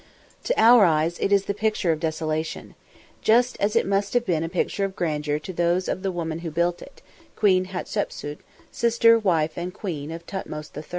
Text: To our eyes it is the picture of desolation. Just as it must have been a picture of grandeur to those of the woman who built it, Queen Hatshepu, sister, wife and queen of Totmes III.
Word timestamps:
To 0.45 0.59
our 0.59 0.83
eyes 0.83 1.19
it 1.19 1.31
is 1.31 1.45
the 1.45 1.53
picture 1.53 1.91
of 1.91 1.99
desolation. 1.99 2.73
Just 3.21 3.55
as 3.59 3.75
it 3.75 3.85
must 3.85 4.15
have 4.15 4.25
been 4.25 4.43
a 4.43 4.49
picture 4.49 4.83
of 4.83 4.95
grandeur 4.95 5.37
to 5.37 5.53
those 5.53 5.87
of 5.87 6.01
the 6.01 6.11
woman 6.11 6.39
who 6.39 6.49
built 6.49 6.81
it, 6.81 7.03
Queen 7.35 7.65
Hatshepu, 7.67 8.37
sister, 8.71 9.19
wife 9.19 9.59
and 9.59 9.71
queen 9.71 10.09
of 10.09 10.25
Totmes 10.25 10.71
III. 10.75 10.85